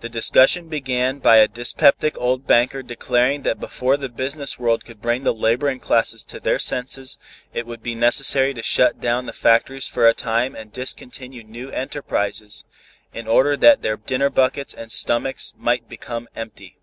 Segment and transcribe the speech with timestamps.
[0.00, 5.00] The discussion began by a dyspeptic old banker declaring that before the business world could
[5.00, 7.16] bring the laboring classes to their senses
[7.54, 11.70] it would be necessary to shut down the factories for a time and discontinue new
[11.70, 12.64] enterprises
[13.14, 16.78] in order that their dinner buckets and stomachs might become empty.